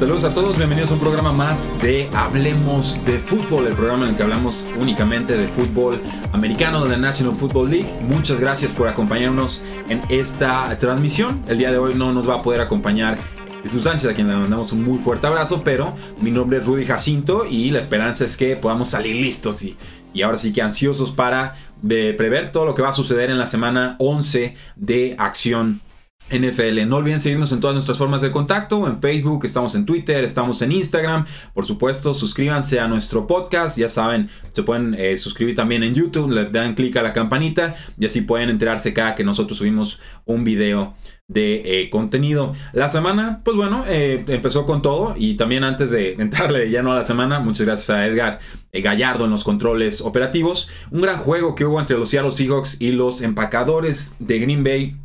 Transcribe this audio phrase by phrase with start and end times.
[0.00, 4.12] Saludos a todos, bienvenidos a un programa más de Hablemos de Fútbol, el programa en
[4.12, 5.94] el que hablamos únicamente de fútbol
[6.32, 7.86] americano de la National Football League.
[8.08, 11.42] Muchas gracias por acompañarnos en esta transmisión.
[11.48, 13.18] El día de hoy no nos va a poder acompañar
[13.62, 16.86] Jesús Sánchez, a quien le mandamos un muy fuerte abrazo, pero mi nombre es Rudy
[16.86, 19.76] Jacinto y la esperanza es que podamos salir listos y,
[20.14, 23.38] y ahora sí que ansiosos para eh, prever todo lo que va a suceder en
[23.38, 25.82] la semana 11 de acción
[26.30, 26.86] NFL.
[26.86, 30.62] No olviden seguirnos en todas nuestras formas de contacto, en Facebook, estamos en Twitter, estamos
[30.62, 31.26] en Instagram.
[31.54, 33.76] Por supuesto, suscríbanse a nuestro podcast.
[33.76, 37.74] Ya saben, se pueden eh, suscribir también en YouTube, le dan clic a la campanita
[37.98, 40.94] y así pueden enterarse cada que nosotros subimos un video
[41.30, 42.54] de eh, contenido.
[42.72, 46.92] La semana, pues bueno, eh, empezó con todo y también antes de entrarle ya no
[46.92, 48.40] a la semana, muchas gracias a Edgar
[48.72, 50.68] Gallardo en los controles operativos.
[50.90, 54.96] Un gran juego que hubo entre los Seattle Seahawks y los empacadores de Green Bay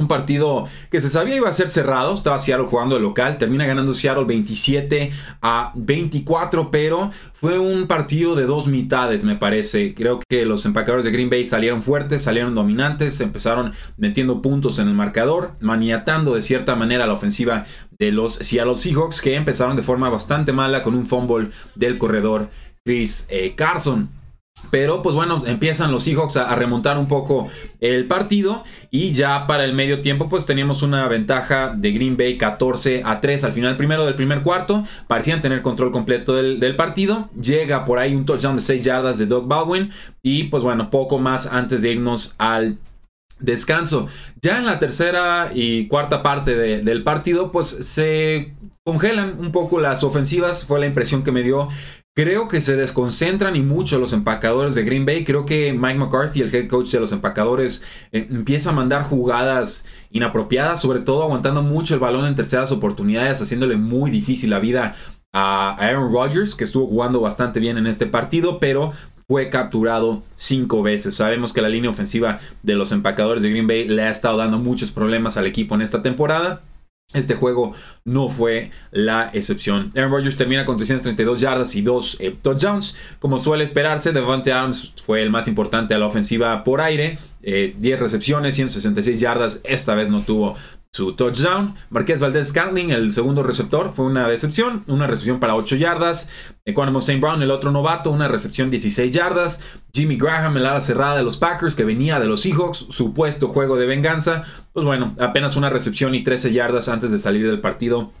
[0.00, 3.66] un partido que se sabía iba a ser cerrado, estaba Seattle jugando de local, termina
[3.66, 5.10] ganando Seattle 27
[5.42, 9.94] a 24, pero fue un partido de dos mitades me parece.
[9.94, 14.86] Creo que los empacadores de Green Bay salieron fuertes, salieron dominantes, empezaron metiendo puntos en
[14.86, 17.66] el marcador, maniatando de cierta manera la ofensiva
[17.98, 22.50] de los Seattle Seahawks que empezaron de forma bastante mala con un fumble del corredor
[22.84, 24.17] Chris eh, Carson.
[24.70, 27.48] Pero pues bueno, empiezan los Seahawks a, remontar un poco
[27.80, 32.36] el partido y ya para el medio tiempo pues teníamos una ventaja de Green Bay
[32.36, 34.84] 14 a 3 al final primero del primer cuarto.
[35.06, 37.30] Parecían tener control completo del, partido.
[37.40, 39.90] Llega por ahí un touchdown de 6 yardas de Doug Baldwin
[40.22, 42.78] y pues bueno, poco más antes de irnos al
[43.40, 44.06] descanso.
[44.42, 50.02] Ya en la tercera y cuarta parte del partido pues se congelan un poco las
[50.02, 51.68] ofensivas, fue la impresión que me dio
[52.18, 55.24] Creo que se desconcentran y mucho los empacadores de Green Bay.
[55.24, 59.86] Creo que Mike McCarthy, el head coach de los empacadores, eh, empieza a mandar jugadas
[60.10, 64.96] inapropiadas, sobre todo aguantando mucho el balón en terceras oportunidades, haciéndole muy difícil la vida
[65.32, 68.90] a Aaron Rodgers, que estuvo jugando bastante bien en este partido, pero
[69.28, 71.14] fue capturado cinco veces.
[71.14, 74.58] Sabemos que la línea ofensiva de los empacadores de Green Bay le ha estado dando
[74.58, 76.62] muchos problemas al equipo en esta temporada.
[77.14, 77.72] Este juego
[78.04, 79.92] no fue la excepción.
[79.96, 82.96] Aaron Rodgers termina con 332 yardas y 2 eh, touchdowns.
[83.18, 87.16] Como suele esperarse, Devante Adams fue el más importante a la ofensiva por aire.
[87.40, 89.62] 10 eh, recepciones, 166 yardas.
[89.64, 90.54] Esta vez no tuvo
[90.92, 91.74] su touchdown.
[91.90, 94.84] Marqués Valdez Scantling, el segundo receptor, fue una decepción.
[94.86, 96.30] Una recepción para 8 yardas.
[96.64, 97.20] Equanimo St.
[97.20, 99.62] Brown, el otro novato, una recepción 16 yardas.
[99.92, 103.76] Jimmy Graham, el ala cerrada de los Packers, que venía de los Seahawks, supuesto juego
[103.76, 104.44] de venganza.
[104.72, 108.12] Pues bueno, apenas una recepción y 13 yardas antes de salir del partido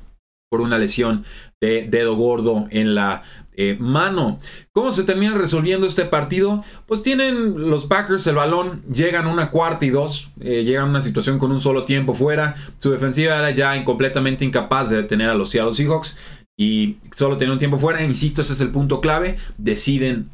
[0.50, 1.24] por una lesión
[1.60, 3.22] de dedo gordo en la
[3.60, 4.38] eh, mano.
[4.70, 6.62] ¿Cómo se termina resolviendo este partido?
[6.86, 11.02] Pues tienen los Packers el balón, llegan una cuarta y dos, eh, llegan a una
[11.02, 12.54] situación con un solo tiempo fuera.
[12.76, 16.16] Su defensiva era ya completamente incapaz de detener a los Seattle Seahawks
[16.56, 18.04] y solo tenía un tiempo fuera.
[18.04, 19.38] Insisto, ese es el punto clave.
[19.56, 20.30] Deciden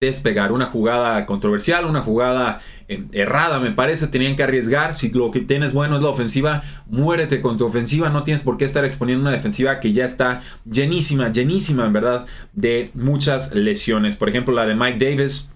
[0.00, 0.50] despegar.
[0.50, 4.08] Una jugada controversial, una jugada eh, errada, me parece.
[4.08, 4.94] Tenían que arriesgar.
[4.94, 8.08] Si lo que tienes bueno es la ofensiva, muérete con tu ofensiva.
[8.08, 12.26] No tienes por qué estar exponiendo una defensiva que ya está llenísima, llenísima, en verdad,
[12.54, 14.16] de muchas lesiones.
[14.16, 15.50] Por ejemplo, la de Mike Davis.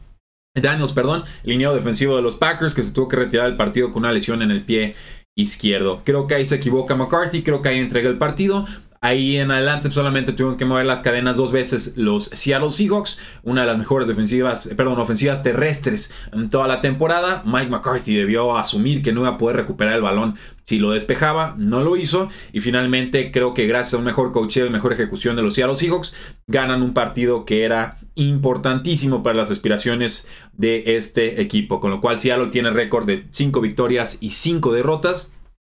[0.57, 4.05] Daniels, perdón, línea defensivo de los Packers que se tuvo que retirar del partido con
[4.05, 4.95] una lesión en el pie
[5.35, 6.03] izquierdo.
[6.05, 8.65] Creo que ahí se equivoca McCarthy, creo que ahí entrega el partido.
[9.05, 13.61] Ahí en adelante solamente tuvieron que mover las cadenas dos veces los Seattle Seahawks, una
[13.61, 17.43] de las mejores defensivas, eh, perdón, ofensivas terrestres en toda la temporada.
[17.45, 21.55] Mike McCarthy debió asumir que no iba a poder recuperar el balón si lo despejaba,
[21.59, 25.37] no lo hizo y finalmente creo que gracias a un mejor coacheo y mejor ejecución
[25.37, 26.15] de los Seattle Seahawks
[26.47, 32.19] ganan un partido que era importantísimo para las aspiraciones de este equipo, con lo cual
[32.19, 35.31] Seattle tiene récord de 5 victorias y 5 derrotas.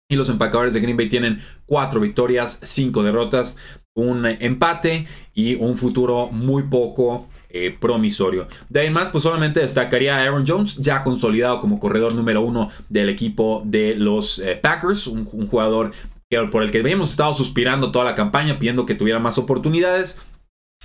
[0.10, 3.58] Y los empacadores de Green Bay tienen cuatro victorias, cinco derrotas,
[3.94, 8.48] un empate y un futuro muy poco eh, promisorio.
[8.70, 12.70] De ahí más, pues solamente destacaría a Aaron Jones, ya consolidado como corredor número uno
[12.88, 15.92] del equipo de los eh, Packers, un, un jugador
[16.52, 20.22] por el que habíamos estado suspirando toda la campaña, pidiendo que tuviera más oportunidades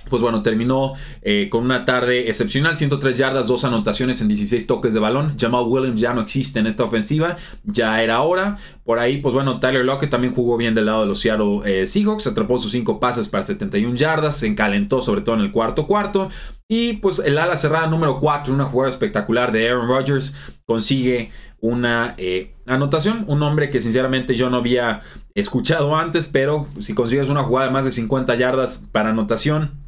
[0.09, 4.93] pues bueno, terminó eh, con una tarde excepcional, 103 yardas, dos anotaciones en 16 toques
[4.93, 5.35] de balón.
[5.39, 8.57] Jamal Williams ya no existe en esta ofensiva, ya era hora.
[8.83, 11.87] Por ahí, pues bueno, Tyler Lockett también jugó bien del lado de los Seattle eh,
[11.87, 15.87] Seahawks, atrapó sus 5 pases para 71 yardas, se encalentó sobre todo en el cuarto
[15.87, 16.29] cuarto.
[16.67, 20.33] Y pues el ala cerrada número 4, una jugada espectacular de Aaron Rodgers,
[20.65, 21.31] consigue
[21.63, 23.23] una eh, anotación.
[23.27, 25.01] Un hombre que sinceramente yo no había
[25.33, 29.82] escuchado antes, pero si consigues una jugada de más de 50 yardas para anotación,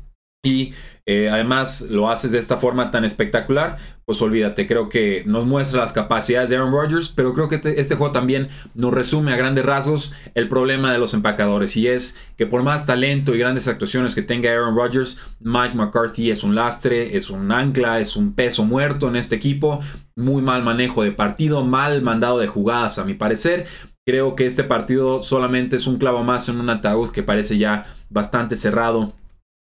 [0.46, 0.74] y
[1.08, 5.82] eh, además lo haces de esta forma tan espectacular, pues olvídate, creo que nos muestra
[5.82, 9.66] las capacidades de Aaron Rodgers, pero creo que este juego también nos resume a grandes
[9.66, 14.16] rasgos el problema de los empacadores y es que por más talento y grandes actuaciones
[14.16, 18.64] que tenga Aaron Rodgers, Mike McCarthy es un lastre, es un ancla, es un peso
[18.64, 19.82] muerto en este equipo,
[20.16, 23.68] muy mal manejo de partido, mal mandado de jugadas a mi parecer.
[24.08, 27.86] Creo que este partido solamente es un clavo más en un ataúd que parece ya
[28.10, 29.14] bastante cerrado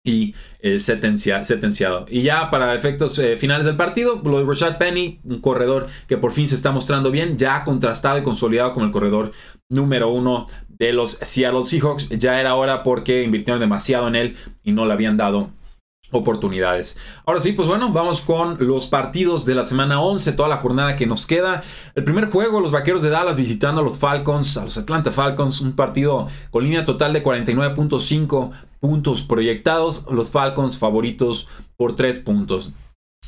[0.10, 2.06] y eh, sentenciado.
[2.10, 6.18] Y ya para efectos eh, finales del partido, lo de Rashad Penny, un corredor que
[6.18, 9.32] por fin se está mostrando bien, ya contrastado y consolidado como el corredor
[9.70, 12.10] número uno de los Seattle Seahawks.
[12.10, 15.52] Ya era hora porque invirtieron demasiado en él y no le habían dado
[16.12, 16.98] oportunidades.
[17.26, 20.96] Ahora sí, pues bueno, vamos con los partidos de la semana 11, toda la jornada
[20.96, 21.62] que nos queda.
[21.94, 25.62] El primer juego, los Vaqueros de Dallas visitando a los Falcons, a los Atlanta Falcons,
[25.62, 31.48] un partido con línea total de 49.5 puntos proyectados, los Falcons favoritos
[31.78, 32.74] por 3 puntos.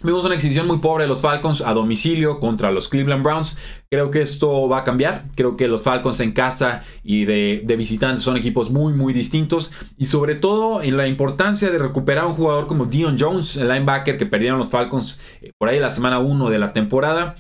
[0.04, 3.58] Vimos una exhibición muy pobre de los Falcons a domicilio contra los Cleveland Browns.
[3.88, 5.26] Creo que esto va a cambiar.
[5.36, 9.72] Creo que los Falcons en casa y de, visitantes son equipos muy, muy distintos.
[10.00, 13.68] Y sobre todo en la importancia de recuperar a un jugador como Dion Jones, el
[13.68, 17.36] linebacker que perdieron los Falcons eh, por ahí la semana 1 de la temporada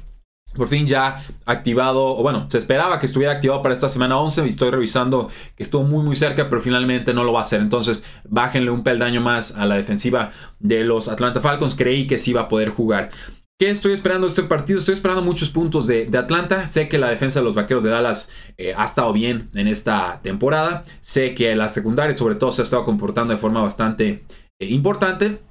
[0.56, 4.46] por fin ya activado, o bueno, se esperaba que estuviera activado para esta semana 11
[4.46, 7.62] y estoy revisando que estuvo muy muy cerca, pero finalmente no lo va a hacer.
[7.62, 11.76] Entonces, bájenle un peldaño más a la defensiva de los Atlanta Falcons.
[11.76, 13.12] Creí que sí iba a poder jugar.
[13.62, 14.80] ¿Qué estoy esperando este partido?
[14.80, 16.66] Estoy esperando muchos puntos de, Atlanta.
[16.66, 20.20] Sé que la defensa de los Vaqueros de Dallas eh, ha estado bien en esta
[20.24, 20.84] temporada.
[21.00, 24.26] Sé que la secundaria sobre todo se ha estado comportando de forma bastante
[24.60, 25.42] eh, importante.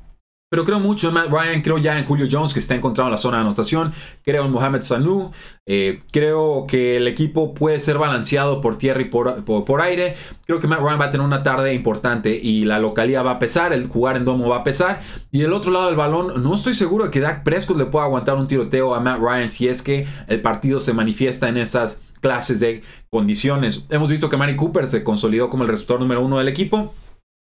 [0.50, 3.12] Pero creo mucho en Matt Ryan, creo ya en Julio Jones que está encontrado en
[3.12, 3.92] la zona de anotación,
[4.24, 5.30] creo en Mohamed Sanu,
[5.64, 10.16] eh, creo que el equipo puede ser balanceado por tierra y por, por, aire,
[10.46, 13.38] creo que Matt Ryan va a tener una tarde importante y la localidad va a
[13.38, 14.98] pesar, el jugar en domo va a pesar.
[15.30, 18.06] Y del otro lado del balón no estoy seguro de que Dak Prescott le pueda
[18.06, 22.02] aguantar un tiroteo a Matt Ryan si es que el partido se manifiesta en esas
[22.20, 23.86] clases de condiciones.
[23.88, 26.92] Hemos visto que Mari Cooper se consolidó como el receptor número uno del equipo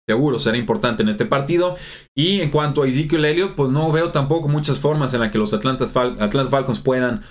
[0.07, 1.77] seguro será importante en este partido.
[2.15, 5.39] Y en cuanto a Ezekiel Elliott, pues no veo tampoco muchas formas en las que
[5.39, 7.23] los Atlanta, Falcons puedan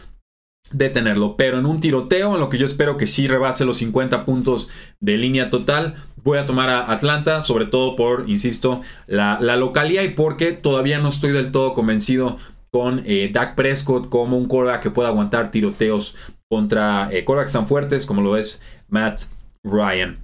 [0.71, 1.35] detenerlo.
[1.37, 4.69] Pero en un tiroteo, en lo que yo espero que sí rebase los 50 puntos
[4.99, 10.09] de línea total, voy a tomar a Atlanta, sobre todo por, insisto, la, localidad y
[10.09, 12.37] porque todavía no estoy del todo convencido
[12.71, 16.15] con eh, Dak Prescott como un quarterback que pueda aguantar tiroteos
[16.49, 19.21] contra eh, tan fuertes como lo es Matt
[19.63, 20.17] Ryan.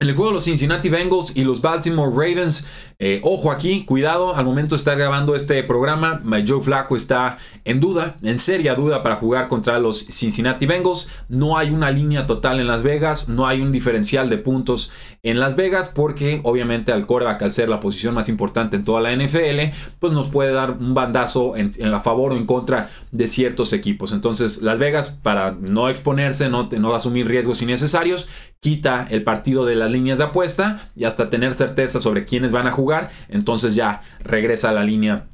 [0.00, 2.66] En el juego de los Cincinnati Bengals y los Baltimore Ravens,
[2.98, 7.80] eh, ojo aquí, cuidado, al momento de estar grabando este programa, Joe Flacco está en
[7.80, 11.08] duda, en seria duda para jugar contra los Cincinnati Bengals.
[11.28, 14.92] No hay una línea total en Las Vegas, no hay un diferencial de puntos
[15.24, 19.00] en Las Vegas porque obviamente al coreback al ser la posición más importante en toda
[19.00, 23.72] la NFL, pues nos puede dar un bandazo a favor o en contra de ciertos
[23.72, 24.12] equipos.
[24.12, 28.28] Entonces Las Vegas para no exponerse, no, no asumir riesgos innecesarios,
[28.60, 32.66] quita el partido de las líneas de apuesta y hasta tener certeza sobre quiénes van
[32.66, 32.83] a jugar,
[33.28, 35.26] entonces ya regresa a la línea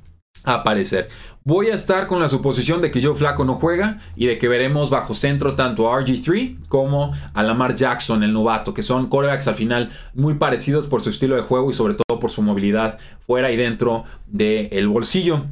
[0.45, 1.09] a aparecer.
[1.45, 4.49] Voy a estar con la suposición de que Joe Flaco no juega y de que
[4.49, 9.49] veremos bajo centro tanto a RG3 como a Lamar Jackson, el novato, que son corebacks
[9.49, 12.99] al final muy parecidos por su estilo de juego y sobre todo por su movilidad
[13.19, 15.47] fuera y dentro del bolsillo.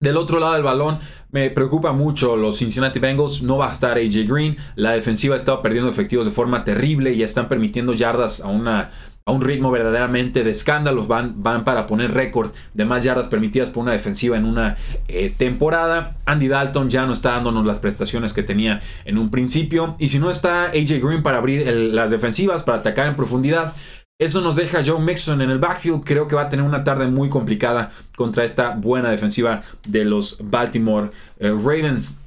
[0.00, 0.98] Del otro lado del balón,
[1.30, 3.42] me preocupa mucho los Cincinnati Bengals.
[3.42, 4.56] No va a estar AJ Green.
[4.76, 8.90] La defensiva ha estado perdiendo efectivos de forma terrible y están permitiendo yardas a, una,
[9.26, 11.08] a un ritmo verdaderamente de escándalos.
[11.08, 14.76] Van, van para poner récord de más yardas permitidas por una defensiva en una
[15.08, 16.18] eh, temporada.
[16.26, 19.96] Andy Dalton ya no está dándonos las prestaciones que tenía en un principio.
[19.98, 23.74] Y si no está AJ Green para abrir las defensivas, para atacar en profundidad,
[24.18, 26.04] eso nos deja Joe Mixon en el backfield.
[26.04, 30.36] Creo que va a tener una tarde muy complicada contra esta buena defensiva de los
[30.38, 32.18] Baltimore eh, Ravens.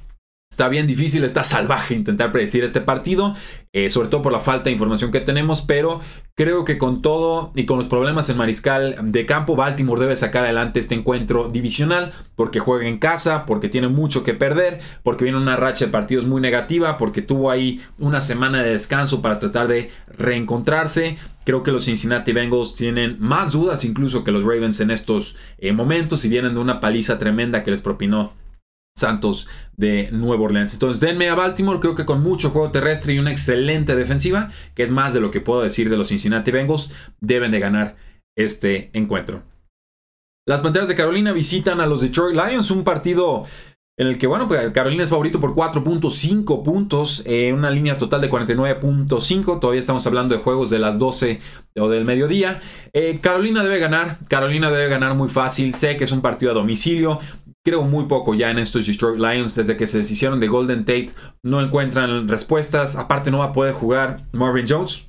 [0.58, 3.36] Está bien difícil, está salvaje intentar predecir este partido,
[3.72, 6.00] eh, sobre todo por la falta de información que tenemos, pero
[6.34, 10.42] creo que con todo y con los problemas en mariscal de campo, Baltimore debe sacar
[10.42, 15.38] adelante este encuentro divisional, porque juega en casa, porque tiene mucho que perder, porque viene
[15.38, 19.68] una racha de partidos muy negativa, porque tuvo ahí una semana de descanso para tratar
[19.68, 21.18] de reencontrarse.
[21.44, 25.72] Creo que los Cincinnati Bengals tienen más dudas incluso que los Ravens en estos eh,
[25.72, 28.32] momentos y vienen de una paliza tremenda que les propinó
[28.98, 30.74] Santos de Nueva Orleans.
[30.74, 34.82] Entonces, denme a Baltimore, creo que con mucho juego terrestre y una excelente defensiva, que
[34.82, 36.90] es más de lo que puedo decir de los Cincinnati Bengals,
[37.20, 37.96] deben de ganar
[38.36, 39.42] este encuentro.
[40.46, 43.44] Las Panteras de Carolina visitan a los Detroit Lions, un partido
[43.98, 48.20] en el que, bueno, pues Carolina es favorito por 4.5 puntos, eh, una línea total
[48.20, 51.40] de 49.5, todavía estamos hablando de juegos de las 12
[51.76, 52.60] o del mediodía.
[52.92, 56.54] Eh, Carolina debe ganar, Carolina debe ganar muy fácil, sé que es un partido a
[56.54, 57.18] domicilio,
[57.68, 59.54] creo muy poco ya en estos Detroit Lions.
[59.54, 61.10] Desde que se deshicieron de Golden Tate,
[61.42, 62.96] no encuentran respuestas.
[62.96, 65.06] Aparte, no va a poder jugar Marvin Jones.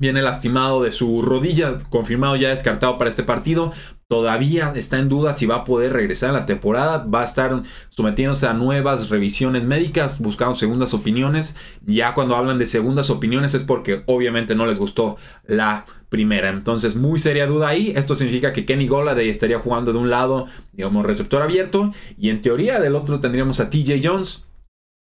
[0.00, 3.72] Viene lastimado de su rodilla, confirmado ya descartado para este partido.
[4.08, 7.06] Todavía está en duda si va a poder regresar a la temporada.
[7.06, 11.58] Va a estar sometiéndose a nuevas revisiones médicas, buscando segundas opiniones.
[11.86, 16.48] Ya cuando hablan de segundas opiniones es porque obviamente no les gustó la primera.
[16.48, 17.92] Entonces, muy seria duda ahí.
[17.96, 21.92] Esto significa que Kenny Goladay estaría jugando de un lado, digamos, receptor abierto.
[22.16, 24.44] Y en teoría del otro tendríamos a TJ Jones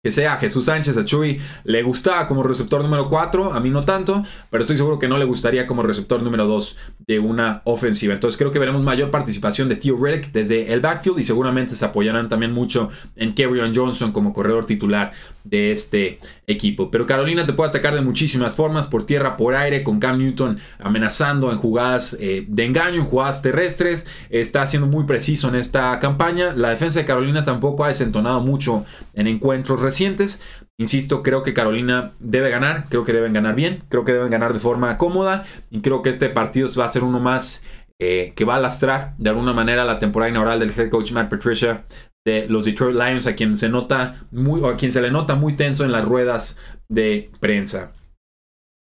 [0.03, 3.83] que sea Jesús Sánchez a Chuy le gustaba como receptor número 4, a mí no
[3.83, 8.13] tanto, pero estoy seguro que no le gustaría como receptor número 2 de una ofensiva.
[8.13, 11.85] Entonces creo que veremos mayor participación de Theo Riddick desde el backfield y seguramente se
[11.85, 15.11] apoyarán también mucho en Kerryon Johnson como corredor titular
[15.43, 16.89] de este equipo.
[16.91, 20.59] Pero Carolina te puede atacar de muchísimas formas, por tierra, por aire, con Cam Newton
[20.79, 24.07] amenazando en jugadas eh, de engaño, en jugadas terrestres.
[24.29, 26.53] Está siendo muy preciso en esta campaña.
[26.55, 30.41] La defensa de Carolina tampoco ha desentonado mucho en encuentros recientes.
[30.83, 34.51] Insisto, creo que Carolina debe ganar, creo que deben ganar bien, creo que deben ganar
[34.51, 37.63] de forma cómoda y creo que este partido va a ser uno más
[38.01, 41.29] eh, que va a lastrar de alguna manera la temporada inaugural del head coach Matt
[41.29, 41.85] Patricia
[42.25, 45.35] de los Detroit Lions, a quien se nota muy, o a quien se le nota
[45.35, 46.59] muy tenso en las ruedas
[46.89, 47.93] de prensa.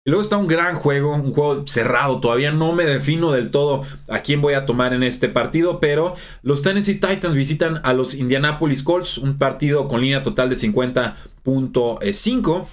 [0.09, 2.19] Luego está un gran juego, un juego cerrado.
[2.19, 6.15] Todavía no me defino del todo a quién voy a tomar en este partido, pero
[6.41, 12.65] los Tennessee Titans visitan a los Indianapolis Colts, un partido con línea total de 50.5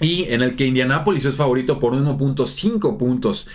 [0.00, 3.48] y en el que Indianapolis es favorito por 1.5 puntos.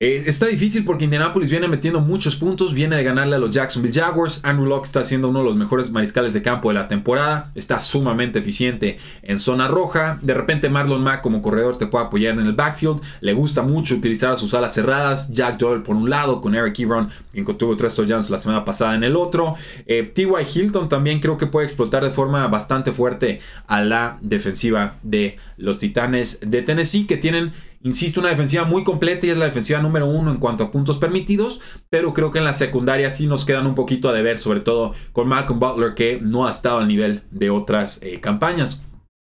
[0.00, 3.94] Eh, está difícil porque Indianapolis viene metiendo muchos puntos, viene de ganarle a los Jacksonville
[3.94, 4.40] Jaguars.
[4.42, 7.80] Andrew Locke está siendo uno de los mejores mariscales de campo de la temporada, está
[7.80, 10.18] sumamente eficiente en zona roja.
[10.20, 13.94] De repente Marlon Mack como corredor te puede apoyar en el backfield, le gusta mucho
[13.94, 15.32] utilizar a sus alas cerradas.
[15.32, 18.96] Jack Doyle por un lado, con Eric Ebron, quien tuvo tres touchdowns la semana pasada
[18.96, 19.54] en el otro.
[19.86, 20.26] Eh, T.Y.
[20.54, 25.78] Hilton también creo que puede explotar de forma bastante fuerte a la defensiva de los
[25.78, 27.52] Titanes de Tennessee, que tienen
[27.84, 30.96] Insisto, una defensiva muy completa y es la defensiva número uno en cuanto a puntos
[30.96, 31.60] permitidos,
[31.90, 34.94] pero creo que en la secundaria sí nos quedan un poquito a deber, sobre todo
[35.12, 38.82] con Malcolm Butler que no ha estado al nivel de otras eh, campañas.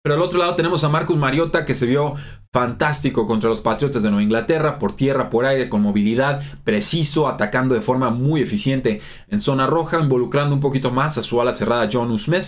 [0.04, 2.14] Pero al otro lado tenemos a Marcus Mariota que se vio
[2.52, 7.74] fantástico contra los Patriotas de Nueva Inglaterra, por tierra, por aire, con movilidad, preciso, atacando
[7.74, 11.88] de forma muy eficiente en zona roja, involucrando un poquito más a su ala cerrada
[11.92, 12.44] John Smith,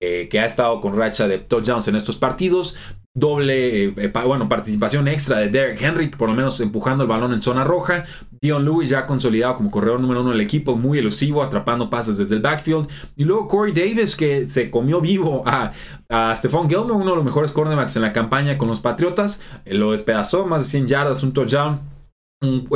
[0.00, 2.74] eh, que ha estado con racha de touchdowns en estos partidos,
[3.14, 7.42] doble, eh, bueno, participación extra de Derek Henry, por lo menos empujando el balón en
[7.42, 8.04] zona roja.
[8.40, 12.34] Dion Lewis ya consolidado como corredor número uno del equipo, muy elusivo, atrapando pases desde
[12.34, 12.88] el backfield.
[13.16, 15.72] Y luego Corey Davis, que se comió vivo a,
[16.08, 19.42] a Stephon Gilmore, uno de los mejores cornerbacks en la campaña con los Patriotas.
[19.64, 21.80] Eh, lo despedazó, más de 100 yardas, un touchdown.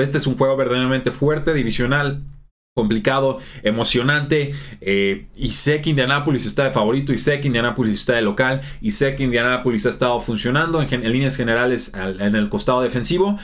[0.00, 2.22] Este es un juego verdaderamente fuerte, divisional
[2.76, 4.52] complicado, emocionante.
[4.82, 8.60] Eh, y sé que Indianapolis está de favorito, y sé que Indianapolis está de local,
[8.82, 13.38] y sé que Indianapolis ha estado funcionando en líneas generales en el costado defensivo.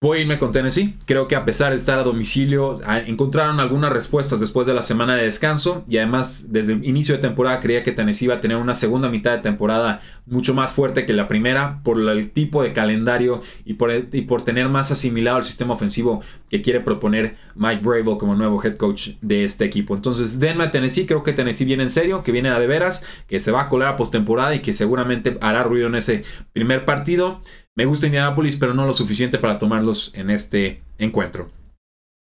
[0.00, 0.94] Voy a irme con Tennessee.
[1.06, 5.16] Creo que a pesar de estar a domicilio, encontraron algunas respuestas después de la semana
[5.16, 5.84] de descanso.
[5.88, 9.08] Y además, desde el inicio de temporada, creía que Tennessee iba a tener una segunda
[9.08, 13.74] mitad de temporada mucho más fuerte que la primera, por el tipo de calendario y
[13.74, 18.34] por, y por tener más asimilado el sistema ofensivo que quiere proponer Mike Bravo como
[18.34, 19.94] nuevo head coach de este equipo.
[19.94, 21.06] Entonces, denme a Tennessee.
[21.06, 23.68] Creo que Tennessee viene en serio, que viene a de veras, que se va a
[23.68, 27.40] colar a postemporada y que seguramente hará ruido en ese primer partido.
[27.76, 31.50] Me gusta Indianapolis, pero no lo suficiente para tomarlos en este encuentro.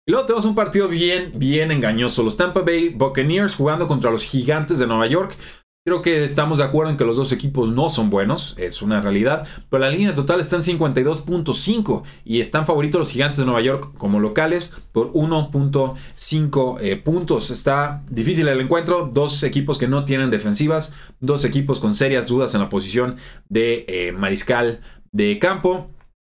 [0.04, 2.24] Y luego tenemos un partido bien, bien engañoso.
[2.24, 5.36] Los Tampa Bay Buccaneers jugando contra los Gigantes de Nueva York.
[5.84, 9.00] Creo que estamos de acuerdo en que los dos equipos no son buenos, es una
[9.00, 13.62] realidad, pero la línea total está en 52.5 y están favoritos los gigantes de Nueva
[13.62, 17.50] York como locales por 1.5 eh, puntos.
[17.50, 22.54] Está difícil el encuentro, dos equipos que no tienen defensivas, dos equipos con serias dudas
[22.54, 23.16] en la posición
[23.48, 25.90] de eh, mariscal de campo.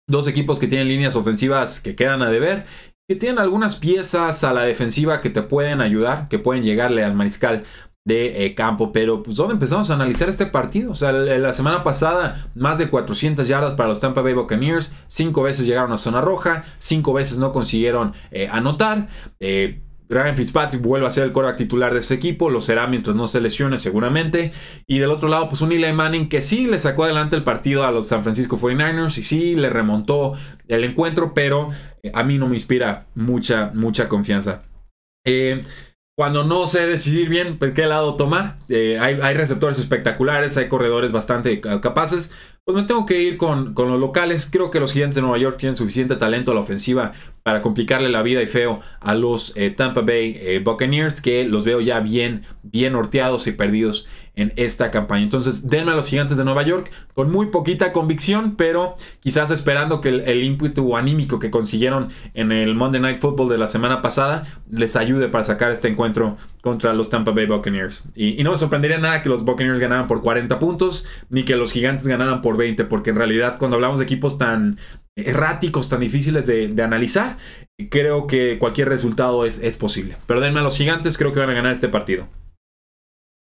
[0.08, 2.64] Dos equipos que tienen líneas ofensivas que quedan a deber.
[3.06, 7.12] Que tienen algunas piezas a la defensiva que te pueden ayudar, que pueden llegarle al
[7.12, 7.64] mariscal
[8.04, 8.92] de eh, campo.
[8.92, 10.92] Pero, pues, ¿dónde empezamos a analizar este partido?
[10.92, 14.94] O sea, la semana pasada, más de 400 yardas para los Tampa Bay Buccaneers.
[15.08, 16.64] Cinco veces llegaron a zona roja.
[16.78, 19.08] Cinco veces no consiguieron eh, anotar.
[19.40, 23.16] Eh, Ryan Fitzpatrick vuelve a ser el quarterback titular de ese equipo, lo será mientras
[23.16, 24.52] no se lesione seguramente.
[24.86, 27.84] Y del otro lado, pues un Eli Manning que sí le sacó adelante el partido
[27.84, 30.34] a los San Francisco 49ers y sí le remontó
[30.68, 31.70] el encuentro, pero
[32.02, 34.62] eh, a mí no me inspira mucha, mucha confianza.
[35.24, 35.64] Eh,
[36.16, 41.10] cuando no sé decidir bien por qué lado tomar, eh, hay, receptores espectaculares, hay corredores
[41.10, 42.32] bastante capaces,
[42.64, 44.48] pues me tengo que ir con, con, los locales.
[44.50, 48.08] Creo que los gigantes de Nueva York tienen suficiente talento a la ofensiva para complicarle
[48.08, 52.00] la vida y feo a los eh, Tampa Bay eh, Buccaneers, que los veo ya
[52.00, 55.22] bien, bien horteados y perdidos en esta campaña.
[55.22, 60.00] Entonces, denme a los gigantes de Nueva York con muy poquita convicción, pero quizás esperando
[60.00, 64.42] que el, ímpetu anímico que consiguieron en el Monday Night Football de la semana pasada
[64.70, 68.04] les ayude para sacar este encuentro contra los Tampa Bay Buccaneers.
[68.14, 71.72] Y, no me sorprendería nada que los Buccaneers ganaran por 40 puntos, ni que los
[71.72, 74.78] gigantes ganaran por 20, porque en realidad cuando hablamos de equipos tan
[75.16, 77.36] erráticos, tan difíciles de, analizar,
[77.88, 80.16] creo que cualquier resultado es, es posible.
[80.26, 82.26] Pero denme a los gigantes, creo que van a ganar este partido.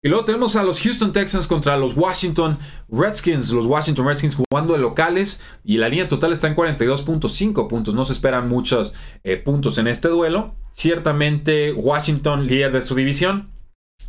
[0.03, 2.59] Y luego tenemos a los Houston Texans contra los Washington
[2.89, 3.49] Redskins.
[3.49, 7.95] Los Washington Redskins jugando de locales y la línea total está en 42.5 puntos.
[7.95, 10.53] No se esperan muchos eh, puntos en este duelo.
[10.69, 13.49] Ciertamente Washington líder de su división,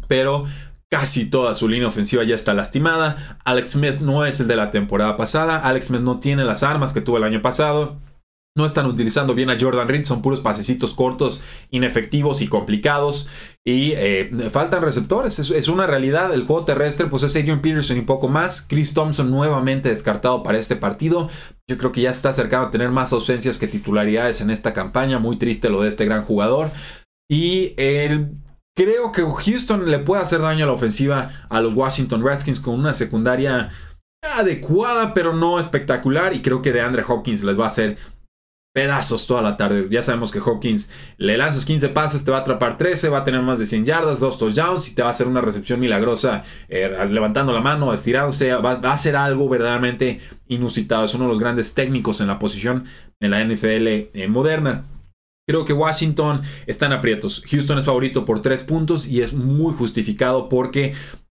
[0.06, 0.44] pero
[0.90, 3.38] casi toda su línea ofensiva ya está lastimada.
[3.44, 5.58] Alex Smith no es el de la temporada pasada.
[5.58, 7.96] Alex Smith no tiene las armas que tuvo el año pasado.
[8.56, 13.28] No están utilizando bien a Jordan Reed, son puros pasecitos cortos, inefectivos y complicados.
[13.64, 16.32] Y eh, faltan receptores, es, una realidad.
[16.32, 18.62] El juego terrestre, pues es Adrian Peterson y poco más.
[18.62, 21.28] Chris Thompson nuevamente descartado para este partido.
[21.68, 25.18] Yo creo que ya está cercano a tener más ausencias que titularidades en esta campaña.
[25.18, 26.70] Muy triste lo de este gran jugador.
[27.28, 28.30] Y el
[28.76, 32.74] creo que Houston le puede hacer daño a la ofensiva a los Washington Redskins con
[32.74, 33.70] una secundaria
[34.22, 36.34] adecuada, pero no espectacular.
[36.34, 37.96] Y creo que de Andre Hopkins les va a hacer
[38.76, 39.88] pedazos toda la tarde.
[39.90, 43.24] Ya sabemos que Hawkins le lanzas 15 pases, te va a atrapar 13, va a
[43.24, 46.44] tener más de 100 yardas, 2 touchdowns y te va a hacer una recepción milagrosa
[46.68, 48.52] eh, levantando la mano, estirándose.
[48.52, 51.06] Va, a ser algo verdaderamente inusitado.
[51.06, 52.84] Es uno de los grandes técnicos en la posición
[53.18, 54.84] en la NFL eh, moderna.
[55.48, 57.44] Creo que Washington está en aprietos.
[57.50, 60.92] Houston es favorito por 3 puntos y es muy justificado porque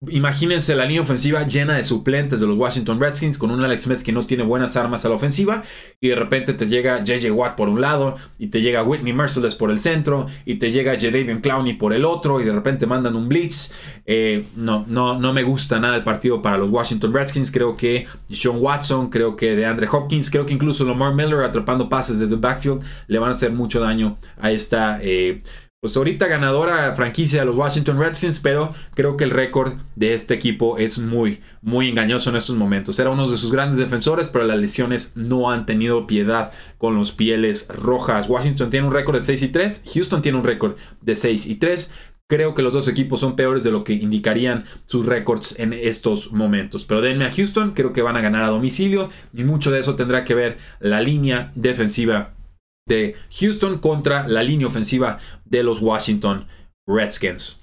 [0.05, 4.03] Imagínense la línea ofensiva llena de suplentes de los Washington Redskins con un Alex Smith
[4.03, 5.63] que no tiene buenas armas a la ofensiva
[5.99, 9.55] y de repente te llega JJ Watt por un lado y te llega Whitney Merciless
[9.55, 13.15] por el centro y te llega Jadavion Clowney por el otro y de repente mandan
[13.15, 13.73] un blitz.
[14.05, 17.49] Eh, no, no, no me gusta nada el partido para los Washington Redskins.
[17.49, 21.89] Creo que Sean Watson, creo que de Andre Hopkins, creo que incluso Lamar Miller atrapando
[21.89, 24.99] pases desde el backfield le van a hacer mucho daño a esta...
[25.01, 25.41] Eh,
[25.79, 30.33] pues ahorita ganadora franquicia de los Washington Redskins, pero creo que el récord de este
[30.33, 32.97] equipo es muy, muy engañoso en estos momentos.
[32.97, 37.11] Era uno de sus grandes defensores, pero las lesiones no han tenido piedad con los
[37.11, 38.27] pieles rojas.
[38.27, 41.55] Washington tiene un récord de 6 y 3, Houston tiene un récord de 6 y
[41.55, 41.93] 3.
[42.29, 46.33] Creo que los dos equipos son peores de lo que indicarían sus récords en estos
[46.33, 46.85] momentos.
[46.85, 49.95] Pero denme a Houston, creo que van a ganar a domicilio y mucho de eso
[49.95, 52.33] tendrá que ver la línea defensiva
[52.87, 56.47] de Houston contra la línea ofensiva de los Washington
[56.87, 57.57] Redskins.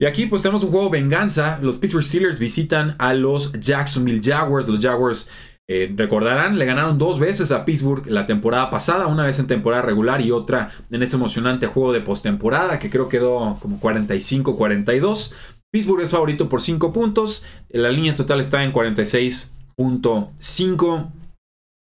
[0.00, 1.58] Y aquí pues tenemos un juego venganza.
[1.60, 4.68] Los Pittsburgh Steelers visitan a los Jacksonville Jaguars.
[4.68, 5.28] Los Jaguars
[5.70, 9.82] eh, recordarán, le ganaron dos veces a Pittsburgh la temporada pasada, una vez en temporada
[9.82, 15.34] regular y otra en ese emocionante juego de postemporada que creo quedó como 45-42.
[15.70, 21.10] Pittsburgh es favorito por 5 puntos, la línea total está en 46.5.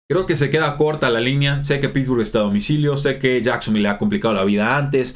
[0.08, 1.62] Creo que se queda corta la línea.
[1.64, 2.96] Sé que Pittsburgh está a domicilio.
[2.96, 5.16] Sé que Jacksonville le ha complicado la vida antes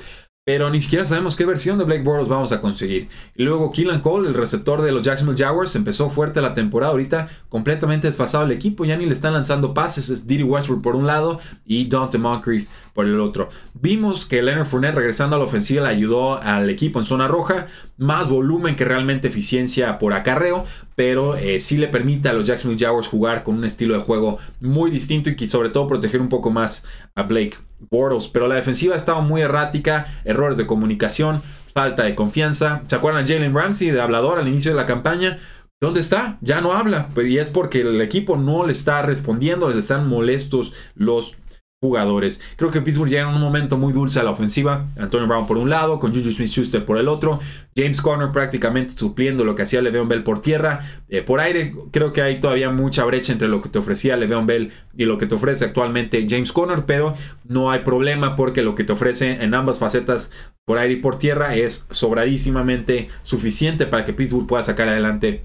[0.50, 3.08] pero ni siquiera sabemos qué versión de Blake Bortles vamos a conseguir.
[3.36, 6.92] Y luego Keelan Cole, el receptor de los Jacksonville Jaguars, empezó fuerte la temporada.
[6.92, 10.10] Ahorita completamente desfasado el equipo, ya ni le están lanzando pases.
[10.10, 13.50] Es Diddy Westbrook por un lado y Dante Moncrief por el otro.
[13.76, 17.68] Vimos que Leonard Fournette regresando a la ofensiva le ayudó al equipo en zona roja.
[17.98, 22.84] Más volumen que realmente eficiencia por acarreo, pero eh, sí le permite a los Jacksonville
[22.84, 26.50] Jaguars jugar con un estilo de juego muy distinto y sobre todo proteger un poco
[26.50, 28.28] más a Blake Bortles.
[28.28, 31.42] Pero la defensiva ha estado muy errática, errores de comunicación,
[31.74, 32.84] falta de confianza.
[32.88, 35.40] ¿Se acuerdan Jalen Ramsey de hablador al inicio de la campaña?
[35.82, 36.38] ¿Dónde está?
[36.42, 37.08] Ya no habla.
[37.26, 41.38] Y es porque el equipo no le está respondiendo, les están molestos los
[41.82, 42.42] jugadores.
[42.58, 44.88] Creo que Pittsburgh llega en un momento muy dulce a la ofensiva.
[44.98, 47.40] Antonio Brown por un lado, con Juju Smith-Schuster por el otro.
[47.76, 50.82] James Conner prácticamente supliendo lo que hacía Le'Veon Bell por tierra.
[51.08, 54.46] Eh, por aire creo que hay todavía mucha brecha entre lo que te ofrecía Le'Veon
[54.46, 57.14] Bell y lo que te ofrece actualmente James Conner, pero
[57.46, 60.32] no hay problema porque lo que te ofrece en ambas facetas
[60.66, 65.44] por aire y por tierra es sobradísimamente suficiente para que Pittsburgh pueda sacar adelante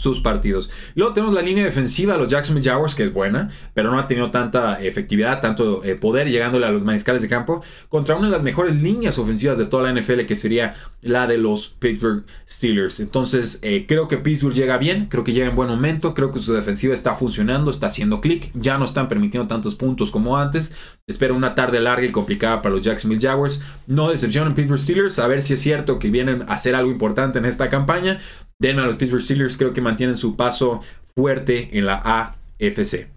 [0.00, 0.70] sus partidos.
[0.94, 4.06] Luego tenemos la línea defensiva de los Jacksonville Jaguars, que es buena, pero no ha
[4.06, 8.32] tenido tanta efectividad, tanto eh, poder llegándole a los mariscales de campo, contra una de
[8.32, 13.00] las mejores líneas ofensivas de toda la NFL, que sería la de los Pittsburgh Steelers.
[13.00, 16.40] Entonces, eh, creo que Pittsburgh llega bien, creo que llega en buen momento, creo que
[16.40, 20.72] su defensiva está funcionando, está haciendo clic, ya no están permitiendo tantos puntos como antes.
[21.06, 23.60] Espero una tarde larga y complicada para los Jacksonville Jaguars.
[23.86, 27.38] No decepcionen Pittsburgh Steelers, a ver si es cierto que vienen a hacer algo importante
[27.38, 28.20] en esta campaña.
[28.60, 30.80] Denme a los Pittsburgh Steelers, creo que mantienen su paso
[31.14, 33.08] fuerte en la AFC.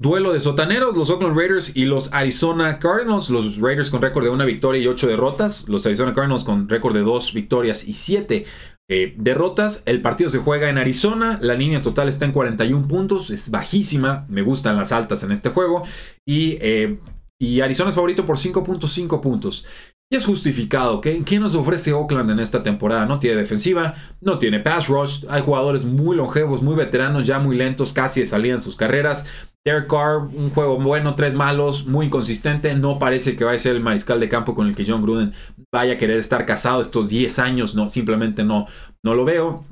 [0.00, 3.30] Duelo de sotaneros, los Oakland Raiders y los Arizona Cardinals.
[3.30, 5.68] Los Raiders con récord de una victoria y ocho derrotas.
[5.68, 8.44] Los Arizona Cardinals con récord de dos victorias y siete
[8.90, 9.84] eh, derrotas.
[9.86, 11.38] El partido se juega en Arizona.
[11.40, 13.30] La línea total está en 41 puntos.
[13.30, 14.26] Es bajísima.
[14.28, 15.84] Me gustan las altas en este juego.
[16.26, 16.98] Y, eh,
[17.40, 19.66] y Arizona es favorito por 5.5 puntos.
[20.12, 21.00] Y es justificado.
[21.00, 23.06] ¿Qué, ¿Qué nos ofrece Oakland en esta temporada?
[23.06, 25.24] No tiene defensiva, no tiene pass rush.
[25.30, 29.24] Hay jugadores muy longevos, muy veteranos, ya muy lentos, casi de salida en sus carreras.
[29.64, 32.74] Derek Carr, un juego bueno, tres malos, muy inconsistente.
[32.74, 35.32] No parece que vaya a ser el mariscal de campo con el que John Gruden
[35.72, 37.74] vaya a querer estar casado estos 10 años.
[37.74, 38.66] No, simplemente no,
[39.02, 39.64] no lo veo.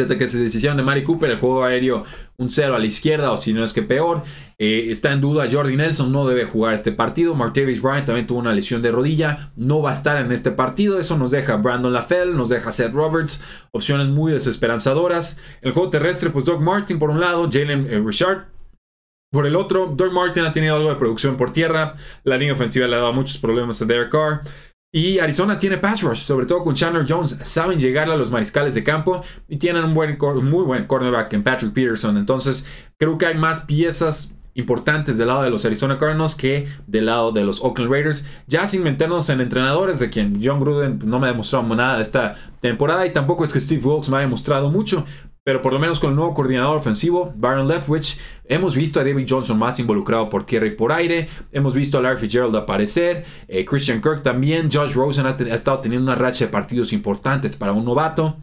[0.00, 2.04] Desde que se deshicieron de Mari Cooper, el juego aéreo
[2.38, 4.22] un cero a la izquierda, o si no es que peor.
[4.58, 7.34] Eh, está en duda Jordi Nelson, no debe jugar este partido.
[7.34, 10.98] Martavis Bryant también tuvo una lesión de rodilla, no va a estar en este partido.
[10.98, 15.38] Eso nos deja Brandon LaFell, nos deja Seth Roberts, opciones muy desesperanzadoras.
[15.60, 18.46] El juego terrestre, pues Doug Martin por un lado, Jalen eh, Richard
[19.30, 19.86] por el otro.
[19.94, 23.12] Doug Martin ha tenido algo de producción por tierra, la línea ofensiva le ha dado
[23.12, 24.42] muchos problemas a Derek Carr.
[24.92, 27.36] Y Arizona tiene pass rush, sobre todo con Chandler Jones.
[27.42, 31.44] Saben llegar a los mariscales de campo y tienen un buen, muy buen cornerback en
[31.44, 32.16] Patrick Peterson.
[32.16, 32.66] Entonces,
[32.98, 37.30] creo que hay más piezas importantes del lado de los Arizona Cardinals que del lado
[37.30, 38.26] de los Oakland Raiders.
[38.48, 42.34] Ya sin meternos en entrenadores, de quien John Gruden no me ha demostrado nada esta
[42.60, 45.06] temporada y tampoco es que Steve Wilkes me haya demostrado mucho.
[45.50, 49.26] Pero por lo menos con el nuevo coordinador ofensivo, Byron Leftwich, hemos visto a David
[49.28, 51.28] Johnson más involucrado por tierra y por aire.
[51.50, 53.24] Hemos visto a Larry Fitzgerald aparecer.
[53.48, 54.70] Eh, Christian Kirk también.
[54.72, 58.36] Josh Rosen ha, ha estado teniendo una racha de partidos importantes para un novato.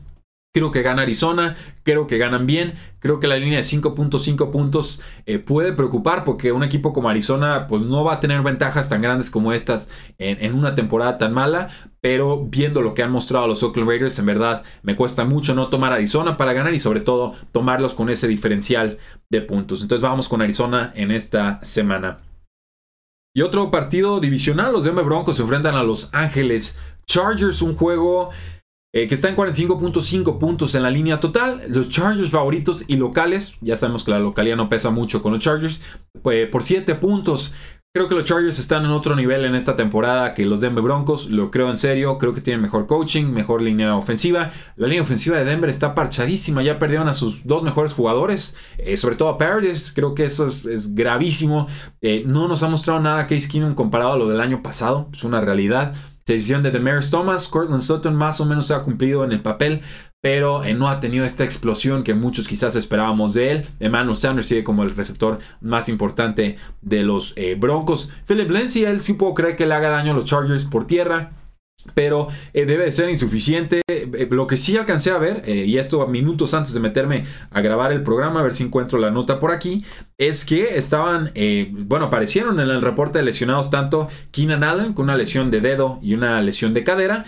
[0.58, 5.02] Creo que gana Arizona, creo que ganan bien, creo que la línea de 5.5 puntos
[5.28, 9.04] eh, puede preocupar porque un equipo como Arizona pues no va a tener ventajas tan
[9.04, 11.68] grandes como estas en, una temporada tan mala,
[12.02, 15.68] pero viendo lo que han mostrado los Oakland Raiders, en verdad me cuesta mucho no
[15.68, 18.98] tomar Arizona para ganar y sobre todo tomarlos con ese diferencial
[19.30, 19.84] de puntos.
[19.84, 22.18] Entonces vamos con Arizona en esta semana.
[23.36, 28.32] Y otro partido divisional, los Denver Broncos se enfrentan a Los Ángeles Chargers, un juego
[28.94, 31.64] eh, que está en 45.5 puntos en la línea total.
[31.68, 35.44] Los Chargers favoritos y locales, ya sabemos que la localidad no pesa mucho con los
[35.44, 35.82] Chargers,
[36.22, 37.54] pues, por 7 puntos.
[37.98, 41.32] Creo que los Chargers están en otro nivel en esta temporada que los Denver Broncos.
[41.32, 42.20] Lo creo en serio.
[42.20, 44.52] Creo que tienen mejor coaching, mejor línea ofensiva.
[44.76, 46.62] La línea ofensiva de Denver está parchadísima.
[46.62, 48.56] Ya perdieron a sus dos mejores jugadores.
[48.78, 49.92] Eh, sobre todo a Paradis.
[49.92, 51.66] Creo que eso es, gravísimo.
[52.02, 55.10] Eh, no nos ha mostrado nada Case Keenum comparado a lo del año pasado.
[55.12, 55.96] Es una realidad.
[56.34, 59.82] Decisión de Demaris Thomas, Cortland Sutton más o menos se ha cumplido en el papel,
[60.22, 63.68] pero eh, no ha tenido esta explosión que muchos quizás esperábamos de él.
[63.80, 68.10] Emmanuel Sanders sigue como el receptor más importante de los eh, Broncos.
[68.28, 71.32] Philip Lindsay, él sí puedo creer que le haga daño a los Chargers por tierra
[71.94, 73.82] pero eh, debe de ser insuficiente.
[73.88, 77.62] Eh, lo que sí alcancé a ver, eh, y esto minutos antes de meterme a
[77.62, 79.86] grabar el programa, a ver si encuentro la nota por aquí,
[80.18, 81.32] es que estaban,
[81.72, 86.00] bueno, aparecieron en el reporte de lesionados tanto Keenan Allen con una lesión de dedo
[86.02, 87.26] y una lesión de cadera,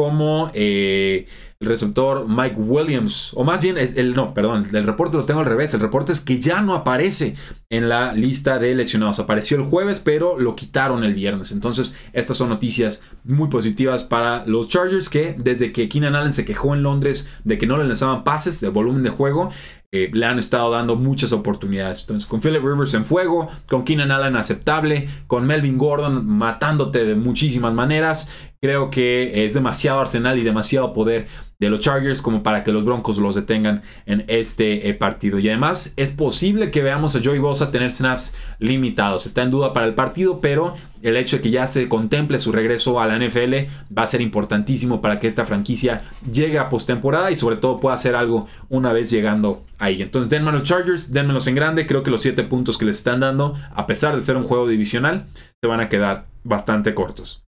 [0.00, 1.26] como el
[1.60, 5.74] receptor Mike Williams, o más bien, el, no, perdón, el reporte lo tengo al revés,
[5.74, 7.34] el reporte es que ya no aparece
[7.68, 12.38] en la lista de lesionados, apareció el jueves, pero lo quitaron el viernes, entonces estas
[12.38, 16.82] son noticias muy positivas para los Chargers que desde que Keenan Allen se quejó en
[16.82, 19.50] Londres de que no le lanzaban pases de volumen de juego,
[19.92, 22.02] eh, le han estado dando muchas oportunidades.
[22.02, 27.16] Entonces, con Philip Rivers en fuego, con Keenan Allen aceptable, con Melvin Gordon matándote de
[27.16, 28.30] muchísimas maneras,
[28.62, 31.26] creo que es demasiado arsenal y demasiado poder
[31.58, 35.38] de los Chargers como para que los Broncos los detengan en este eh, partido.
[35.38, 39.24] Y además es posible que veamos a Joey Bosa tener snaps limitados.
[39.24, 42.52] Está en duda para el partido, pero el hecho de que ya se contemple su
[42.52, 43.54] regreso a la NFL
[43.96, 47.94] va a ser importantísimo para que esta franquicia llegue a postemporada y sobre todo pueda
[47.94, 50.02] hacer algo una vez llegando ahí.
[50.02, 51.86] Entonces denme los Chargers, denmelos en grande.
[51.86, 54.68] Creo que los 7 puntos que les están dando, a pesar de ser un juego
[54.68, 55.26] divisional,
[55.62, 57.42] se van a quedar bastante cortos.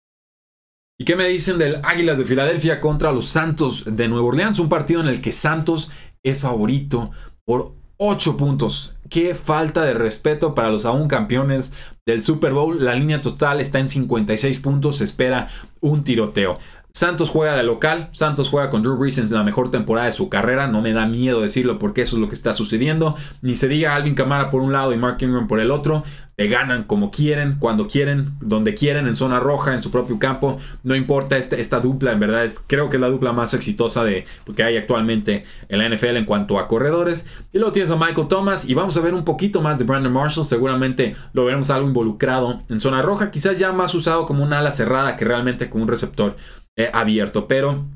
[1.01, 4.59] ¿Y qué me dicen del Águilas de Filadelfia contra los Santos de Nueva Orleans?
[4.59, 5.93] Un partido en el que Santos
[6.25, 7.13] es favorito
[7.45, 8.97] por 8 puntos.
[9.09, 11.73] Qué falta de respeto para los aún campeones
[12.05, 12.85] del Super Bowl.
[12.85, 14.97] La línea total está en 56 puntos.
[14.97, 15.47] Se espera
[15.81, 16.59] un tiroteo.
[16.99, 20.29] Santos juega de local, Santos juega con Drew Brees en la mejor temporada de su
[20.29, 23.15] carrera, no me da miedo decirlo porque eso es lo que está sucediendo.
[23.41, 26.03] Ni se diga Alvin Kamara por un lado y Mark Ingram por el otro.
[26.35, 30.59] Te ganan como quieren, cuando quieren, donde quieren, en zona roja, en su propio campo.
[30.85, 34.25] No importa esta dupla, en verdad es, creo que es la dupla más exitosa de,
[34.55, 37.27] que hay actualmente en la NFL en cuanto a corredores.
[37.53, 40.13] Y luego tienes a Michael Thomas y vamos a ver un poquito más de Brandon
[40.13, 40.45] Marshall.
[40.45, 44.71] Seguramente lo veremos algo involucrado en zona roja, quizás ya más usado como una ala
[44.71, 46.37] cerrada que realmente como un receptor
[46.79, 47.47] eh, abierto.
[47.47, 47.87] Pero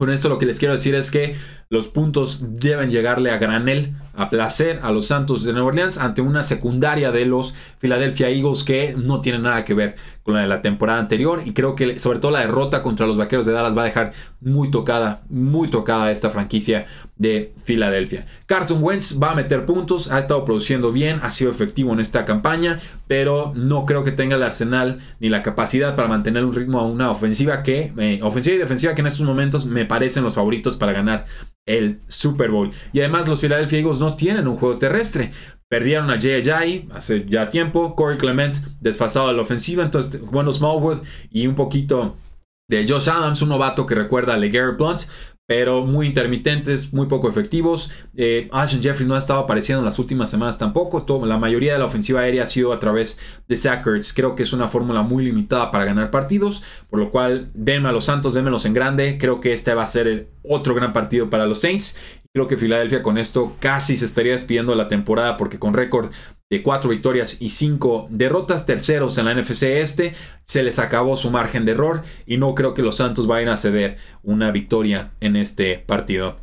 [0.00, 1.36] con esto lo que les quiero decir es que
[1.68, 6.22] los puntos deben llegarle a granel, a placer a los Santos de Nueva Orleans ante
[6.22, 10.48] una secundaria de los Philadelphia Eagles que no tiene nada que ver con la de
[10.48, 13.76] la temporada anterior y creo que sobre todo la derrota contra los Vaqueros de Dallas
[13.76, 18.26] va a dejar muy tocada, muy tocada esta franquicia de Filadelfia.
[18.46, 22.24] Carson Wentz va a meter puntos, ha estado produciendo bien, ha sido efectivo en esta
[22.24, 26.78] campaña, pero no creo que tenga el arsenal ni la capacidad para mantener un ritmo
[26.80, 30.34] a una ofensiva que, eh, ofensiva y defensiva que en estos momentos me parecen los
[30.34, 31.26] favoritos para ganar
[31.76, 32.70] el Super Bowl.
[32.92, 35.30] Y además los Philadelphia Eagles no tienen un juego terrestre.
[35.68, 37.94] Perdieron a Jay Ajayi hace ya tiempo.
[37.94, 39.84] Corey Clement desfasado de la ofensiva.
[39.84, 40.98] Entonces, bueno, Smallwood
[41.30, 42.16] y un poquito
[42.68, 45.02] de Josh Adams, un novato que recuerda a LeGarrette Blunt
[45.50, 47.90] pero muy intermitentes, muy poco efectivos.
[48.16, 48.48] Eh,
[48.80, 51.04] Jeffrey no ha estado apareciendo en las últimas semanas tampoco.
[51.26, 54.12] la mayoría de la ofensiva aérea ha sido a través de Sackers.
[54.12, 57.92] Creo que es una fórmula muy limitada para ganar partidos, por lo cual denme a
[57.92, 59.18] los Santos, démelos en grande.
[59.18, 61.96] Creo que este va a ser el otro gran partido para los Saints.
[62.32, 66.12] Creo que Filadelfia con esto casi se estaría despidiendo de la temporada porque con récord
[66.48, 70.14] de cuatro victorias y cinco derrotas, terceros en la NFC Este,
[70.44, 73.56] se les acabó su margen de error y no creo que los Santos vayan a
[73.56, 76.36] ceder una victoria en este partido.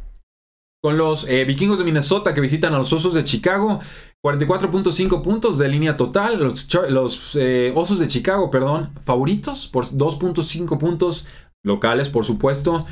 [0.84, 3.80] Con los eh, vikingos de Minnesota que visitan a los Osos de Chicago,
[4.26, 6.40] 44.5 puntos de línea total.
[6.40, 11.26] Los, eh, Osos de Chicago, perdón, favoritos por 2.5 puntos
[11.64, 12.86] locales, por supuesto.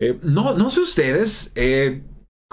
[0.00, 1.52] Eh, no, no sé ustedes.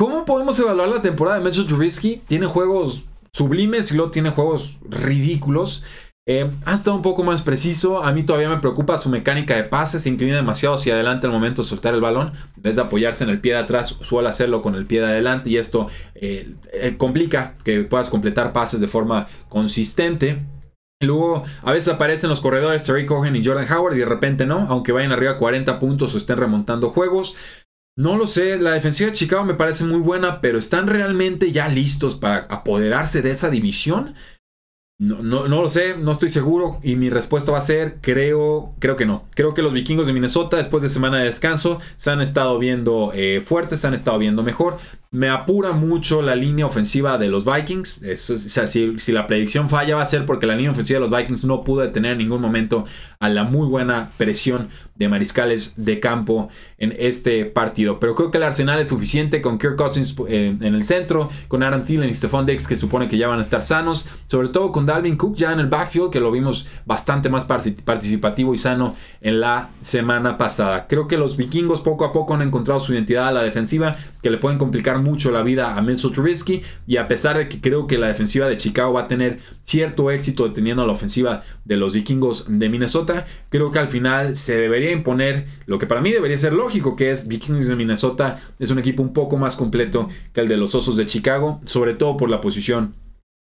[0.01, 2.23] ¿Cómo podemos evaluar la temporada de Mitchell Trubisky?
[2.25, 5.83] Tiene juegos sublimes y luego tiene juegos ridículos.
[6.27, 8.03] Eh, ha estado un poco más preciso.
[8.03, 10.01] A mí todavía me preocupa su mecánica de pases.
[10.01, 12.33] Se inclina demasiado hacia adelante al momento de soltar el balón.
[12.57, 15.05] En vez de apoyarse en el pie de atrás, suele hacerlo con el pie de
[15.05, 15.51] adelante.
[15.51, 15.85] Y esto
[16.15, 20.41] eh, eh, complica que puedas completar pases de forma consistente.
[21.01, 24.67] Luego, a veces aparecen los corredores Terry Cohen y Jordan Howard y de repente no,
[24.69, 27.35] aunque vayan arriba 40 puntos o estén remontando juegos.
[27.97, 31.67] No lo sé, la defensiva de Chicago me parece muy buena, pero ¿están realmente ya
[31.67, 34.15] listos para apoderarse de esa división?
[35.01, 38.75] No, no, no, lo sé, no estoy seguro y mi respuesta va a ser creo,
[38.77, 39.25] creo que no.
[39.33, 43.11] Creo que los vikingos de Minnesota después de semana de descanso se han estado viendo
[43.15, 44.77] eh, fuertes, se han estado viendo mejor.
[45.09, 47.97] Me apura mucho la línea ofensiva de los Vikings.
[47.97, 51.07] o sea, si, si, la predicción falla va a ser porque la línea ofensiva de
[51.07, 52.85] los Vikings no pudo detener en ningún momento
[53.19, 57.99] a la muy buena presión de mariscales de campo en este partido.
[57.99, 61.63] Pero creo que el arsenal es suficiente con Kirk Cousins eh, en el centro, con
[61.63, 64.71] Adam Thielen y Stephon Dex que supone que ya van a estar sanos, sobre todo
[64.71, 68.95] con Dalvin Cook ya en el backfield que lo vimos bastante más participativo y sano
[69.21, 70.87] en la semana pasada.
[70.87, 74.29] Creo que los vikingos poco a poco han encontrado su identidad a la defensiva que
[74.29, 77.87] le pueden complicar mucho la vida a Mitchell Trubisky y a pesar de que creo
[77.87, 81.77] que la defensiva de Chicago va a tener cierto éxito deteniendo a la ofensiva de
[81.77, 86.11] los vikingos de Minnesota, creo que al final se debería imponer lo que para mí
[86.11, 90.09] debería ser lógico, que es Vikings de Minnesota es un equipo un poco más completo
[90.33, 92.95] que el de los Osos de Chicago, sobre todo por la posición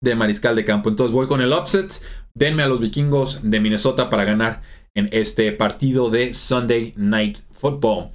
[0.01, 0.89] de mariscal de campo.
[0.89, 2.01] Entonces voy con el upset,
[2.33, 4.61] denme a los vikingos de Minnesota para ganar
[4.93, 8.11] en este partido de Sunday Night Football.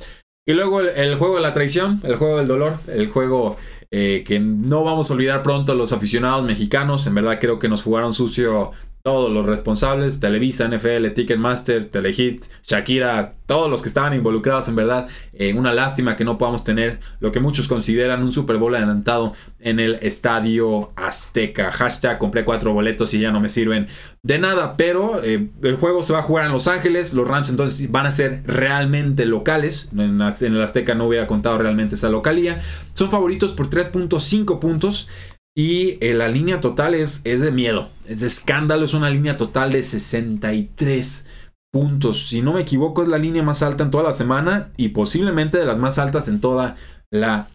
[0.48, 3.56] Y luego el, juego de la traición, el juego del dolor, el juego
[3.90, 7.06] eh, que no vamos a olvidar pronto los aficionados mexicanos.
[7.06, 13.34] En verdad creo que nos jugaron sucio todos los responsables, Televisa, NFL, Ticketmaster, Telehit, Shakira,
[13.46, 17.32] todos los que estaban involucrados en verdad, eh, una lástima que no podamos tener lo
[17.32, 21.72] que muchos consideran un Super Bowl adelantado en el Estadio Azteca.
[21.72, 23.88] Hashtag compré cuatro boletos y ya no me sirven
[24.22, 27.48] de nada, pero eh, el juego se va a jugar en Los Ángeles, los Rams
[27.48, 32.10] entonces van a ser realmente locales, en, en el Azteca no hubiera contado realmente esa
[32.10, 32.60] localía,
[32.92, 35.08] son favoritos por 3.5 puntos.
[35.56, 39.36] Y eh, la línea total es, es de miedo, es de escándalo, es una línea
[39.36, 41.26] total de 63
[41.72, 42.28] puntos.
[42.28, 45.58] Si no me equivoco, es la línea más alta en toda la semana y posiblemente
[45.58, 46.76] de las más altas en toda
[47.10, 47.48] la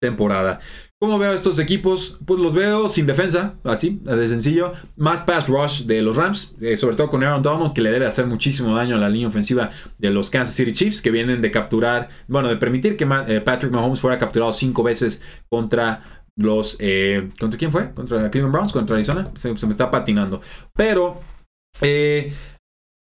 [0.00, 0.60] temporada.
[0.98, 2.18] ¿Cómo veo estos equipos?
[2.24, 4.72] Pues los veo sin defensa, así, de sencillo.
[4.96, 8.06] Más pass rush de los Rams, eh, sobre todo con Aaron Donald, que le debe
[8.06, 9.68] hacer muchísimo daño a la línea ofensiva
[9.98, 13.72] de los Kansas City Chiefs, que vienen de capturar, bueno, de permitir que eh, Patrick
[13.72, 15.20] Mahomes fuera capturado cinco veces
[15.50, 16.76] contra los...
[16.78, 17.92] Eh, ¿Contra quién fue?
[17.92, 18.72] ¿Contra Cleveland Browns?
[18.72, 19.30] ¿Contra Arizona?
[19.34, 20.40] Se, me está patinando.
[20.74, 21.20] Pero...
[21.82, 22.32] Eh,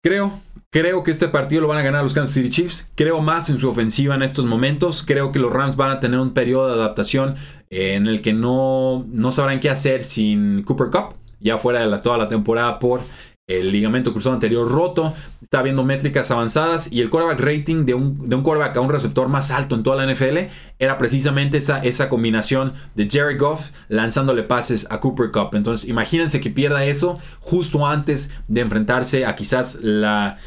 [0.03, 2.91] creo Creo que este partido lo van a ganar los Kansas City Chiefs.
[2.93, 5.03] Creo más en su ofensiva en estos momentos.
[5.03, 7.38] Creo que los Rams van a tener un periodo de adaptación
[7.71, 11.97] eh, en el que no, no sabrán qué hacer sin Cooper Cup, ya fuera de
[11.97, 13.01] toda la temporada por
[13.49, 18.29] el ligamento cruzado anterior roto, está viendo métricas avanzadas y el quarterback rating de un,
[18.29, 20.38] de un quarterback a un receptor más alto en toda la NFL
[20.77, 25.49] era precisamente esa, esa combinación de Jerry Goff lanzándole pases a Cooper Cup.
[25.53, 30.38] Entonces imagínense que pierda eso justo antes de enfrentarse a quizás la,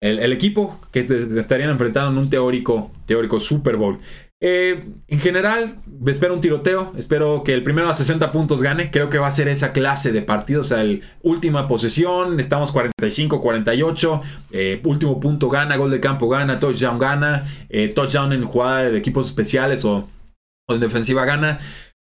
[0.00, 3.98] el, equipo que estarían enfrentando en un teórico, teórico Super Bowl.
[4.38, 6.92] Eh, en general, espero un tiroteo.
[6.96, 8.90] Espero que el primero a 60 puntos gane.
[8.90, 10.60] Creo que va a ser esa clase de partido.
[10.60, 12.38] O sea, el última posesión.
[12.38, 14.20] Estamos 45-48.
[14.52, 15.76] Eh, último punto gana.
[15.76, 16.60] Gol de campo gana.
[16.60, 17.44] Touchdown gana.
[17.68, 20.06] Eh, touchdown en jugada de equipos especiales o,
[20.68, 21.58] o en defensiva gana.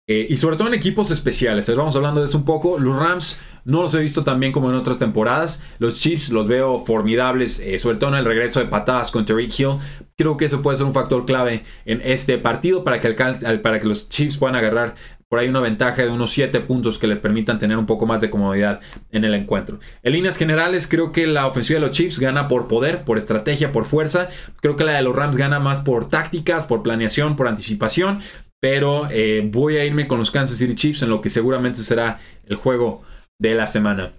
[0.06, 1.74] Eh, y sobre todo en equipos especiales.
[1.76, 2.78] Vamos hablando de eso un poco.
[2.78, 5.64] Los Rams no los he visto tan bien como en otras temporadas.
[5.80, 9.58] Los Chiefs los veo formidables, eh, sobre todo en el regreso de patadas con Tariq
[9.58, 9.78] Hill.
[10.18, 13.88] Creo que eso puede ser un factor clave en este partido para que, para que
[13.88, 14.96] los Chiefs puedan agarrar
[15.30, 18.22] por ahí una ventaja de unos 7 puntos que le permitan tener un poco más
[18.22, 19.80] de comodidad en el encuentro.
[20.04, 23.72] En líneas generales, creo que la ofensiva de los Chiefs gana por poder, por estrategia,
[23.72, 24.30] por fuerza.
[24.62, 28.20] Creo que la de los Rams gana más por tácticas, por planeación, por anticipación.
[28.64, 32.22] Pero eh, voy a irme con los Kansas City Chiefs en lo que seguramente será
[32.48, 33.04] el juego
[33.38, 34.14] de la semana.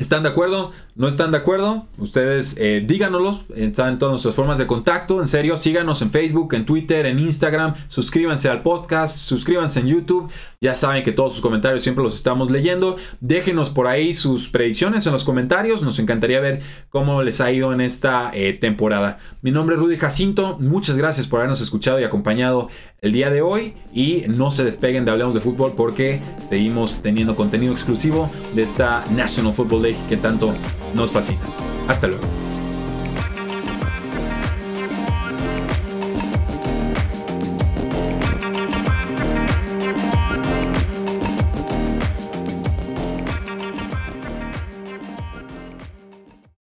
[0.00, 0.70] ¿Están de acuerdo?
[0.94, 1.88] ¿No están de acuerdo?
[1.98, 3.42] Ustedes eh, díganoslo.
[3.56, 5.20] Están en todas nuestras formas de contacto.
[5.20, 7.74] En serio, síganos en Facebook, en Twitter, en Instagram.
[7.88, 9.18] Suscríbanse al podcast.
[9.18, 10.30] Suscríbanse en YouTube.
[10.60, 12.96] Ya saben que todos sus comentarios siempre los estamos leyendo.
[13.18, 15.82] Déjenos por ahí sus predicciones en los comentarios.
[15.82, 19.18] Nos encantaría ver cómo les ha ido en esta eh, temporada.
[19.42, 20.58] Mi nombre es Rudy Jacinto.
[20.60, 22.68] Muchas gracias por habernos escuchado y acompañado
[23.00, 23.74] el día de hoy.
[23.92, 29.04] Y no se despeguen de Hablemos de Fútbol porque seguimos teniendo contenido exclusivo de esta
[29.10, 30.54] National Football League que tanto
[30.94, 31.40] nos fascina.
[31.88, 32.24] Hasta luego.